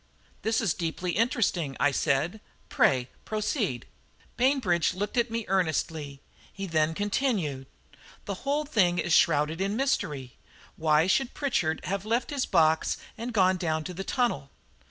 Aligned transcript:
"This 0.41 0.61
is 0.61 0.73
deeply 0.73 1.11
interesting," 1.11 1.77
I 1.79 1.91
said; 1.91 2.41
"pray 2.69 3.07
proceed." 3.23 3.85
Bainbridge 4.35 4.95
looked 4.95 5.15
at 5.15 5.29
me 5.29 5.45
earnestly; 5.47 6.23
he 6.51 6.65
then 6.65 6.95
continued: 6.95 7.67
"The 8.25 8.33
whole 8.41 8.65
thing 8.65 8.97
is 8.97 9.13
shrouded 9.13 9.61
in 9.61 9.75
mystery. 9.75 10.37
Why 10.75 11.05
should 11.05 11.35
Pritchard 11.35 11.81
have 11.85 12.03
left 12.03 12.31
his 12.31 12.47
box 12.47 12.97
and 13.15 13.31
gone 13.31 13.57
down 13.57 13.83
to 13.83 13.93
the 13.93 14.03
tunnel? 14.03 14.49